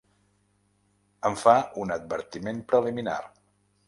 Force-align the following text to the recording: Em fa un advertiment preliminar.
Em 1.29 1.37
fa 1.41 1.53
un 1.81 1.93
advertiment 1.97 2.63
preliminar. 2.73 3.19